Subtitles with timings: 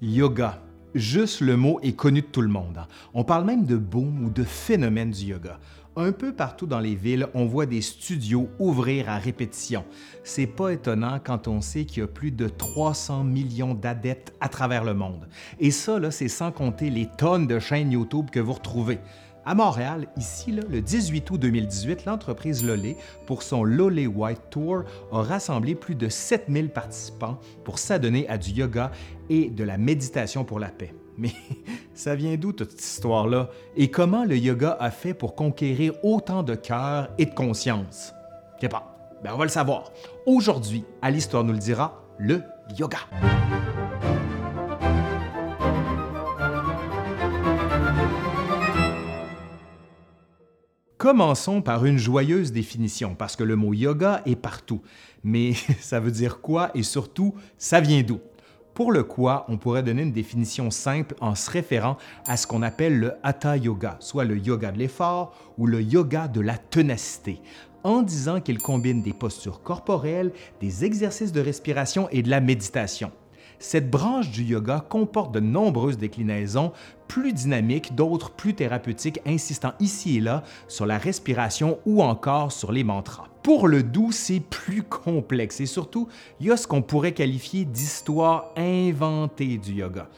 [0.00, 0.60] Yoga.
[0.94, 2.76] Juste le mot est connu de tout le monde.
[2.78, 2.86] hein.
[3.14, 5.58] On parle même de boom ou de phénomène du yoga.
[5.96, 9.86] Un peu partout dans les villes, on voit des studios ouvrir à répétition.
[10.22, 14.50] C'est pas étonnant quand on sait qu'il y a plus de 300 millions d'adeptes à
[14.50, 15.26] travers le monde.
[15.58, 18.98] Et ça, c'est sans compter les tonnes de chaînes YouTube que vous retrouvez.
[19.48, 22.96] À Montréal, ici, là, le 18 août 2018, l'entreprise Lolé,
[23.26, 24.82] pour son Lolé White Tour,
[25.12, 28.90] a rassemblé plus de 7000 participants pour s'adonner à du yoga
[29.30, 30.92] et de la méditation pour la paix.
[31.16, 31.30] Mais
[31.94, 33.48] ça vient d'où toute cette histoire-là?
[33.76, 38.12] Et comment le yoga a fait pour conquérir autant de cœur et de conscience?
[38.56, 38.96] Je sais pas.
[39.22, 39.92] Ben, on va le savoir.
[40.26, 42.42] Aujourd'hui, à l'Histoire nous le dira, le
[42.76, 42.98] yoga.
[51.06, 54.82] Commençons par une joyeuse définition, parce que le mot yoga est partout.
[55.22, 58.18] Mais ça veut dire quoi et surtout, ça vient d'où?
[58.74, 61.96] Pour le quoi, on pourrait donner une définition simple en se référant
[62.26, 66.26] à ce qu'on appelle le Hatha Yoga, soit le yoga de l'effort ou le yoga
[66.26, 67.40] de la ténacité,
[67.84, 73.12] en disant qu'il combine des postures corporelles, des exercices de respiration et de la méditation.
[73.58, 76.72] Cette branche du yoga comporte de nombreuses déclinaisons,
[77.08, 82.72] plus dynamiques, d'autres plus thérapeutiques, insistant ici et là sur la respiration ou encore sur
[82.72, 83.28] les mantras.
[83.42, 86.08] Pour le doux, c'est plus complexe et surtout,
[86.40, 90.08] il y a ce qu'on pourrait qualifier d'histoire inventée du yoga.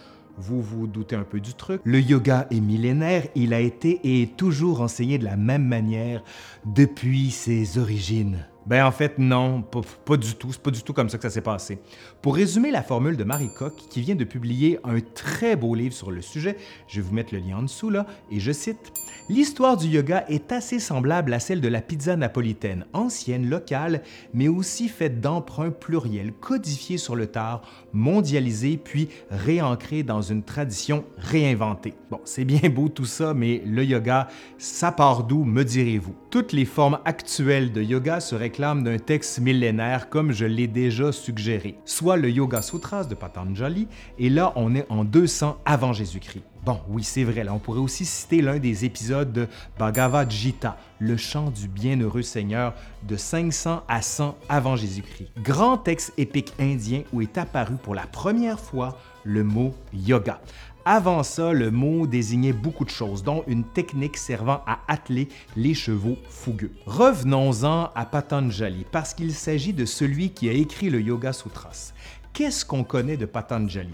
[0.40, 1.80] Vous vous doutez un peu du truc?
[1.84, 6.22] Le yoga est millénaire, il a été et est toujours enseigné de la même manière
[6.64, 8.46] depuis ses origines.
[8.68, 11.30] Ben en fait non, pas, du tout, c'est pas du tout comme ça que ça
[11.30, 11.78] s'est passé.
[12.20, 15.94] Pour résumer la formule de Marie Koch, qui vient de publier un très beau livre
[15.94, 18.92] sur le sujet, je vais vous mettre le lien en dessous là, et je cite
[19.30, 24.02] L'histoire du yoga est assez semblable à celle de la pizza napolitaine, ancienne, locale,
[24.34, 27.62] mais aussi faite d'emprunts pluriels codifiés sur le tard,
[27.94, 31.94] mondialisés puis réancrés dans une tradition réinventée.
[32.10, 36.14] Bon, c'est bien beau tout ça, mais le yoga, ça part d'où, me direz-vous?
[36.30, 41.78] Toutes les formes actuelles de yoga se d'un texte millénaire comme je l'ai déjà suggéré,
[41.84, 43.86] soit le Yoga Sutras de Patanjali,
[44.18, 46.42] et là on est en 200 avant Jésus-Christ.
[46.64, 49.46] Bon, oui, c'est vrai, là on pourrait aussi citer l'un des épisodes de
[49.78, 52.74] Bhagavad Gita, le chant du bienheureux Seigneur
[53.06, 55.30] de 500 à 100 avant Jésus-Christ.
[55.40, 60.40] Grand texte épique indien où est apparu pour la première fois le mot yoga.
[60.90, 65.74] Avant ça, le mot désignait beaucoup de choses, dont une technique servant à atteler les
[65.74, 66.72] chevaux fougueux.
[66.86, 71.92] Revenons-en à Patanjali, parce qu'il s'agit de celui qui a écrit le Yoga Sutras.
[72.32, 73.92] Qu'est-ce qu'on connaît de Patanjali?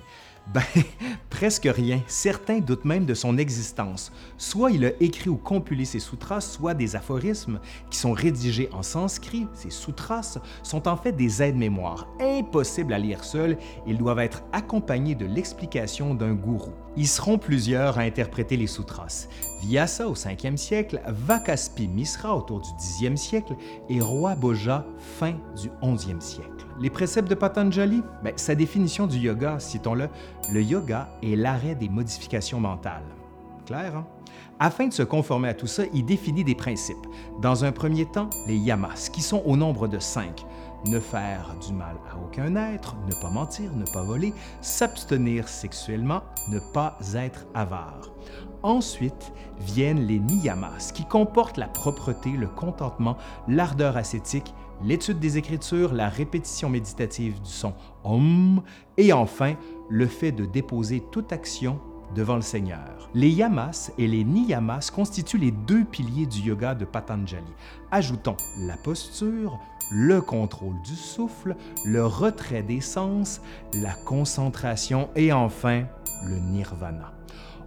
[0.52, 0.62] Ben,
[1.30, 2.00] presque rien.
[2.06, 4.12] Certains doutent même de son existence.
[4.36, 7.60] Soit il a écrit ou compilé ses sutras, soit des aphorismes
[7.90, 9.46] qui sont rédigés en sanskrit.
[9.54, 13.56] Ces sutras sont en fait des aides-mémoires, impossibles à lire seuls.
[13.86, 16.72] Ils doivent être accompagnés de l'explication d'un gourou.
[16.96, 19.26] Ils seront plusieurs à interpréter les sutras.
[19.62, 23.56] Vyasa au 5e siècle, Vakaspi Misra autour du 10e siècle
[23.88, 24.86] et Roi Boja
[25.18, 26.63] fin du 11e siècle.
[26.80, 30.08] Les préceptes de Patanjali, ben, sa définition du yoga, citons-le,
[30.52, 33.04] le yoga est l'arrêt des modifications mentales.
[33.64, 34.06] Clair, hein?
[34.58, 37.06] Afin de se conformer à tout ça, il définit des principes.
[37.40, 40.44] Dans un premier temps, les yamas, qui sont au nombre de cinq.
[40.86, 46.22] Ne faire du mal à aucun être, ne pas mentir, ne pas voler, s'abstenir sexuellement,
[46.50, 48.10] ne pas être avare.
[48.62, 53.16] Ensuite viennent les niyamas, qui comportent la propreté, le contentement,
[53.48, 58.62] l'ardeur ascétique, l'étude des Écritures, la répétition méditative du son Om,
[58.96, 59.54] et enfin
[59.88, 61.80] le fait de déposer toute action
[62.14, 63.08] devant le Seigneur.
[63.14, 67.52] Les yamas et les niyamas constituent les deux piliers du yoga de Patanjali.
[67.90, 69.58] Ajoutons la posture,
[69.90, 73.40] le contrôle du souffle, le retrait des sens,
[73.74, 75.84] la concentration et enfin
[76.24, 77.12] le nirvana.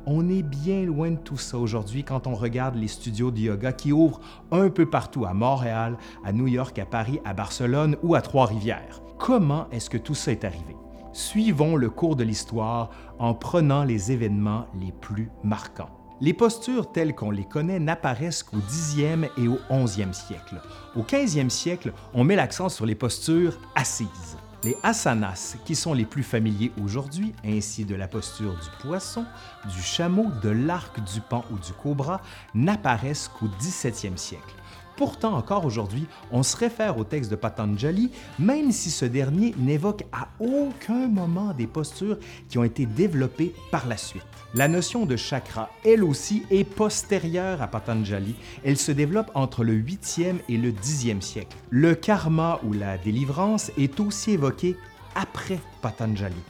[0.09, 3.73] On est bien loin de tout ça aujourd'hui quand on regarde les studios de yoga
[3.73, 8.16] qui ouvrent un peu partout à Montréal, à New York, à Paris, à Barcelone ou
[8.16, 9.01] à Trois-Rivières.
[9.18, 10.78] Comment est-ce que tout ça est arrivé?
[11.12, 15.89] Suivons le cours de l'histoire en prenant les événements les plus marquants.
[16.21, 20.62] Les postures telles qu'on les connaît n'apparaissent qu'au 10e et au 11e siècle.
[20.95, 24.38] Au 15e siècle, on met l'accent sur les postures assises.
[24.63, 29.25] Les asanas, qui sont les plus familiers aujourd'hui, ainsi de la posture du poisson,
[29.65, 32.21] du chameau, de l'arc, du pan ou du cobra,
[32.56, 34.56] n'apparaissent qu'au 17e siècle.
[34.97, 38.09] Pourtant, encore aujourd'hui, on se réfère au texte de Patanjali,
[38.39, 42.17] même si ce dernier n'évoque à aucun moment des postures
[42.49, 44.23] qui ont été développées par la suite.
[44.55, 48.35] La notion de chakra, elle aussi, est postérieure à Patanjali.
[48.63, 51.55] Elle se développe entre le 8e et le 10e siècle.
[51.69, 54.77] Le karma ou la délivrance est aussi évoqué
[55.13, 56.41] après Patanjali.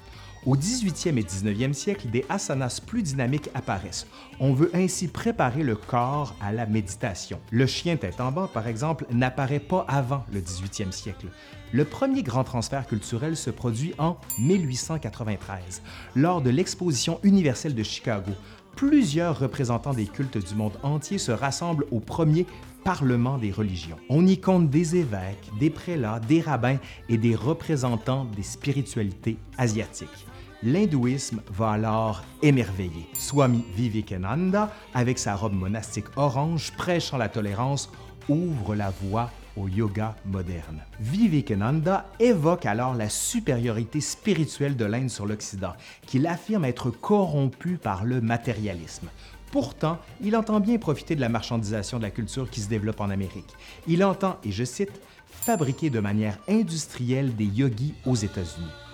[0.48, 4.08] Au 18e et 19e siècle, des asanas plus dynamiques apparaissent.
[4.40, 7.42] On veut ainsi préparer le corps à la méditation.
[7.52, 11.28] Le chien tête en bas, par exemple, n'apparaît pas avant le 18e siècle.
[11.74, 15.82] Le premier grand transfert culturel se produit en 1893,
[16.16, 18.32] lors de l'exposition universelle de Chicago.
[18.78, 22.46] Plusieurs représentants des cultes du monde entier se rassemblent au premier
[22.86, 23.98] Parlement des religions.
[24.08, 26.78] On y compte des évêques, des prélats, des rabbins
[27.10, 30.26] et des représentants des spiritualités asiatiques
[30.64, 33.08] l'hindouisme va alors émerveiller.
[33.14, 37.90] Swami Vivekananda, avec sa robe monastique orange prêchant la tolérance,
[38.30, 40.82] ouvre la voie au yoga moderne.
[41.00, 45.74] Vivekananda évoque alors la supériorité spirituelle de l'Inde sur l'Occident,
[46.06, 49.08] qu'il affirme être corrompu par le matérialisme.
[49.52, 53.10] Pourtant, il entend bien profiter de la marchandisation de la culture qui se développe en
[53.10, 53.56] Amérique.
[53.88, 58.87] Il entend, et je cite, fabriquer de manière industrielle des yogis aux États-Unis.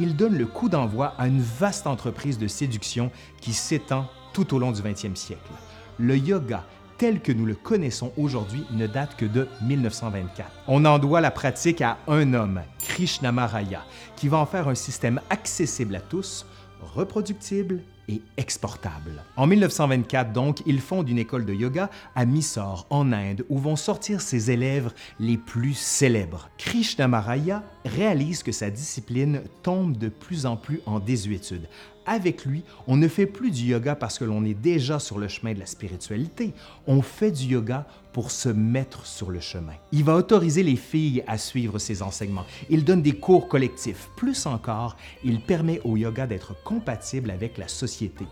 [0.00, 3.10] Il donne le coup d'envoi à une vaste entreprise de séduction
[3.40, 5.50] qui s'étend tout au long du 20e siècle.
[5.98, 6.64] Le yoga
[6.98, 10.48] tel que nous le connaissons aujourd'hui ne date que de 1924.
[10.68, 13.84] On en doit la pratique à un homme, Krishnamaraja,
[14.14, 16.46] qui va en faire un système accessible à tous,
[16.94, 19.22] reproductible et exportable.
[19.36, 23.76] En 1924, donc, il fonde une école de yoga à Mysore, en Inde, où vont
[23.76, 26.48] sortir ses élèves les plus célèbres.
[26.58, 31.68] Krishnamaraja réalise que sa discipline tombe de plus en plus en désuétude,
[32.08, 35.28] avec lui, on ne fait plus du yoga parce que l'on est déjà sur le
[35.28, 36.54] chemin de la spiritualité,
[36.86, 39.74] on fait du yoga pour se mettre sur le chemin.
[39.92, 42.46] Il va autoriser les filles à suivre ses enseignements.
[42.70, 44.08] Il donne des cours collectifs.
[44.16, 48.26] Plus encore, il permet au yoga d'être compatible avec la société.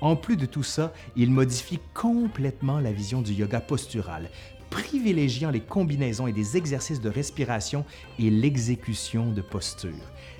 [0.00, 4.30] En plus de tout ça, il modifie complètement la vision du yoga postural,
[4.70, 7.84] privilégiant les combinaisons et des exercices de respiration
[8.18, 9.92] et l'exécution de postures.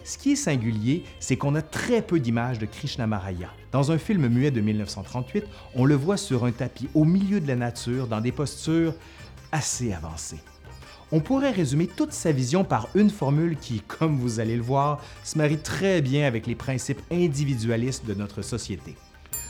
[0.05, 3.53] Ce qui est singulier, c'est qu'on a très peu d'images de Krishnamaraja.
[3.73, 5.45] Dans un film muet de 1938,
[5.75, 8.95] on le voit sur un tapis au milieu de la nature dans des postures
[9.51, 10.41] assez avancées.
[11.11, 15.03] On pourrait résumer toute sa vision par une formule qui, comme vous allez le voir,
[15.25, 18.95] se marie très bien avec les principes individualistes de notre société.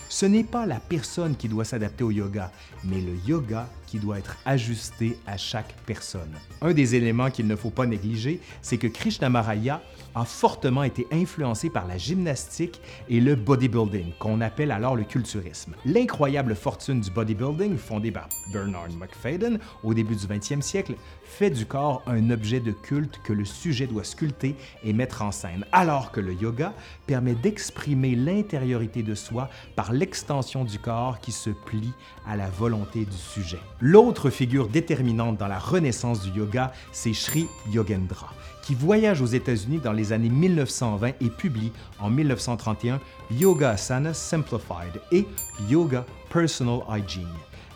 [0.08, 2.50] Ce n'est pas la personne qui doit s'adapter au yoga,
[2.84, 6.32] mais le yoga qui doit être ajusté à chaque personne.
[6.60, 9.82] Un des éléments qu'il ne faut pas négliger, c'est que Krishnamaraja
[10.14, 15.74] a fortement été influencé par la gymnastique et le bodybuilding, qu'on appelle alors le culturisme.
[15.84, 20.94] L'incroyable fortune du bodybuilding, fondée par Bernard McFadden au début du 20e siècle,
[21.24, 25.32] fait du corps un objet de culte que le sujet doit sculpter et mettre en
[25.32, 26.74] scène, alors que le yoga
[27.06, 31.92] permet d'exprimer l'intériorité de soi par l'extension du corps qui se plie
[32.26, 33.60] à la volonté du sujet.
[33.80, 39.78] L'autre figure déterminante dans la renaissance du yoga, c'est Sri Yogendra, qui voyage aux États-Unis
[39.78, 41.70] dans les années 1920 et publie
[42.00, 45.28] en 1931 Yoga Asana Simplified et
[45.70, 47.28] Yoga Personal Hygiene.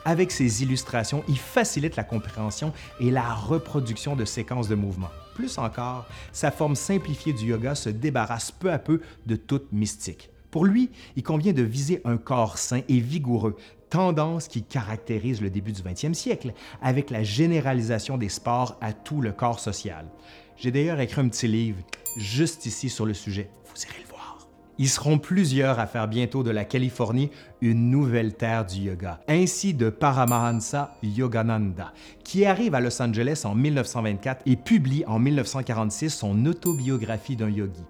[0.04, 5.10] Avec ses illustrations, il facilite la compréhension et la reproduction de séquences de mouvements.
[5.36, 10.30] Plus encore, sa forme simplifiée du yoga se débarrasse peu à peu de toute mystique.
[10.50, 13.56] Pour lui, il convient de viser un corps sain et vigoureux,
[13.92, 19.20] tendance qui caractérise le début du 20e siècle, avec la généralisation des sports à tout
[19.20, 20.06] le corps social.
[20.56, 21.76] J'ai d'ailleurs écrit un petit livre
[22.16, 23.50] juste ici sur le sujet.
[23.66, 24.11] Vous irez le.
[24.82, 27.30] Ils seront plusieurs à faire bientôt de la Californie
[27.60, 31.92] une nouvelle terre du yoga, ainsi de Paramahansa Yogananda,
[32.24, 37.84] qui arrive à Los Angeles en 1924 et publie en 1946 son autobiographie d'un yogi,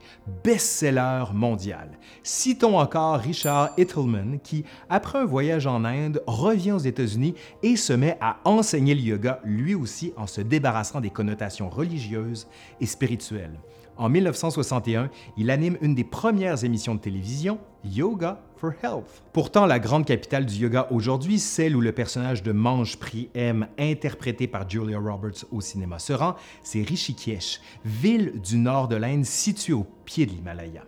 [0.45, 1.89] best-seller mondial.
[2.23, 7.95] Citons encore Richard Ittleman, qui, après un voyage en Inde, revient aux États-Unis et se
[7.95, 12.47] met à enseigner le yoga lui aussi en se débarrassant des connotations religieuses
[12.83, 13.59] et spirituelles.
[13.97, 19.23] En 1961, il anime une des premières émissions de télévision, Yoga for Health.
[19.33, 23.67] Pourtant, la grande capitale du yoga aujourd'hui, celle où le personnage de Mange Pri M,
[23.79, 29.25] interprété par Julia Roberts au cinéma, se rend, c'est Rishikesh, ville du nord de l'Inde
[29.25, 30.85] située au pied de l'Himalaya.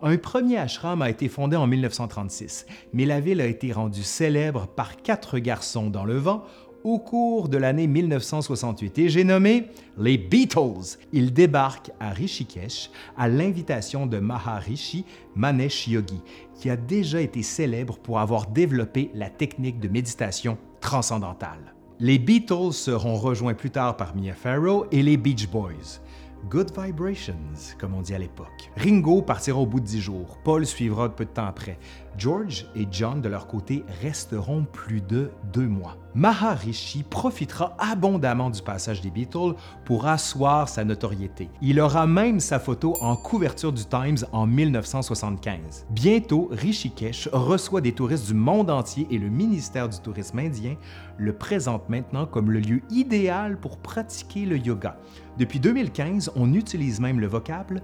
[0.00, 4.68] Un premier ashram a été fondé en 1936, mais la ville a été rendue célèbre
[4.68, 6.44] par quatre garçons dans le vent
[6.88, 9.66] au cours de l'année 1968 et j'ai nommé
[9.98, 10.96] les Beatles.
[11.12, 15.04] Ils débarquent à Rishikesh à l'invitation de Maharishi
[15.36, 16.20] Manesh Yogi,
[16.58, 21.74] qui a déjà été célèbre pour avoir développé la technique de méditation transcendantale.
[22.00, 26.00] Les Beatles seront rejoints plus tard par Mia Farrow et les Beach Boys.
[26.46, 27.34] Good vibrations,
[27.78, 28.70] comme on dit à l'époque.
[28.76, 30.38] Ringo partira au bout de dix jours.
[30.44, 31.78] Paul suivra peu de temps après.
[32.16, 35.96] George et John, de leur côté, resteront plus de deux mois.
[36.14, 39.54] Maharishi profitera abondamment du passage des Beatles
[39.84, 41.48] pour asseoir sa notoriété.
[41.60, 45.86] Il aura même sa photo en couverture du Times en 1975.
[45.90, 50.76] Bientôt, Rishikesh reçoit des touristes du monde entier et le ministère du Tourisme indien
[51.18, 54.96] le présente maintenant comme le lieu idéal pour pratiquer le yoga.
[55.38, 57.80] Depuis 2015, on utilise même le vocable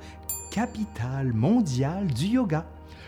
[0.50, 2.66] capitale mondiale du yoga.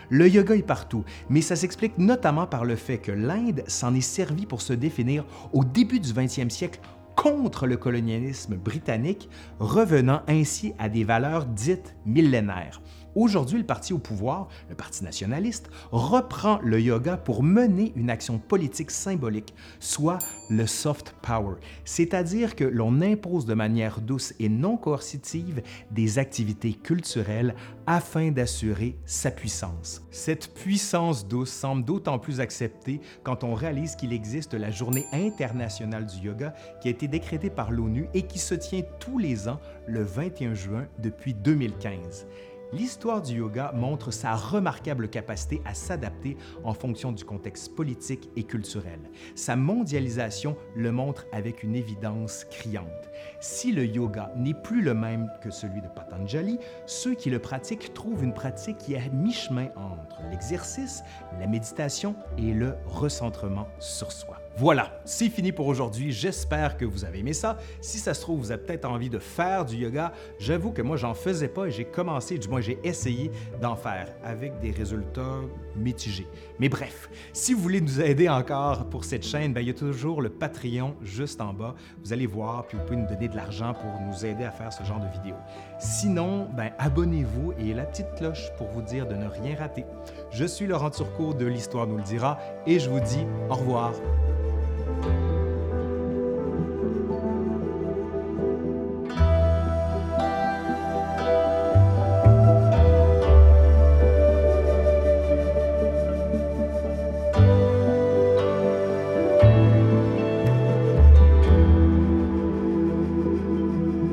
[0.09, 3.99] Le yoga est partout, mais ça s'explique notamment par le fait que l'Inde s'en est
[3.99, 6.79] servi pour se définir au début du 20e siècle
[7.17, 9.27] contre le colonialisme britannique,
[9.59, 12.81] revenant ainsi à des valeurs dites millénaires.
[13.19, 18.37] Aujourd'hui, le parti au pouvoir, le Parti nationaliste, reprend le yoga pour mener une action
[18.37, 20.19] politique symbolique, soit
[20.51, 26.73] le soft power, c'est-à-dire que l'on impose de manière douce et non coercitive des activités
[26.73, 27.55] culturelles
[27.87, 30.03] afin d'assurer sa puissance.
[30.11, 36.05] Cette puissance douce semble d'autant plus acceptée quand on réalise qu'il existe la Journée internationale
[36.05, 39.59] du yoga qui a été décrétée par l'ONU et qui se tient tous les ans
[39.87, 42.27] le 21 juin depuis 2015.
[42.73, 48.43] L'histoire du yoga montre sa remarquable capacité à s'adapter en fonction du contexte politique et
[48.43, 48.99] culturel.
[49.35, 53.09] Sa mondialisation le montre avec une évidence criante.
[53.39, 57.93] Si le yoga n'est plus le même que celui de Patanjali, ceux qui le pratiquent
[57.93, 61.03] trouvent une pratique qui est mi-chemin entre l'exercice,
[61.39, 64.39] la méditation et le recentrement sur soi.
[64.59, 66.11] Voilà, c'est fini pour aujourd'hui.
[66.11, 67.59] J'espère que vous avez aimé ça.
[67.79, 70.11] Si ça se trouve, vous avez peut-être envie de faire du yoga.
[70.39, 73.29] J'avoue que moi, j'en faisais pas et j'ai commencé, du moins j'ai essayé
[73.61, 75.41] d'en faire avec des résultats
[75.75, 76.25] mitigés.
[76.59, 79.75] Mais bref, si vous voulez nous aider encore pour cette chaîne, ben, il y a
[79.75, 81.75] toujours le Patreon juste en bas.
[82.03, 84.73] Vous allez voir, puis vous pouvez nous donner de l'argent pour nous aider à faire
[84.73, 85.37] ce genre de vidéos.
[85.77, 89.85] Sinon, ben, abonnez-vous et la petite cloche pour vous dire de ne rien rater.
[90.31, 93.93] Je suis Laurent Turcot de l'Histoire nous le dira et je vous dis au revoir.